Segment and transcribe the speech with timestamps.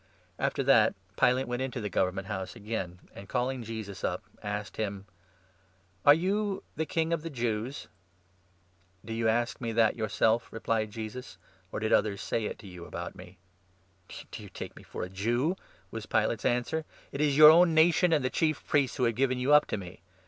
[0.39, 4.77] After that, Pilate went into the Government House again, 33 and calling Jesus up, asked
[4.77, 5.05] him:"
[6.07, 7.87] Are you the King of the Jews?"
[9.05, 11.37] "Do you ask me that yourself?" replied Jesus,
[11.71, 13.37] "or did 34 others say it to you about me?""
[14.31, 15.55] Do you take me for a Jew?"
[15.91, 16.77] was Pilate's answer."
[17.11, 19.67] It is 35 your own nation and the Chief Priests who have given you up
[19.67, 20.01] to me.